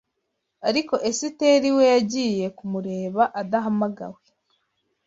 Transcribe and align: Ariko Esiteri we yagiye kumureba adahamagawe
Ariko 0.69 0.93
Esiteri 1.09 1.69
we 1.77 1.83
yagiye 1.93 2.45
kumureba 2.57 3.23
adahamagawe 3.41 4.19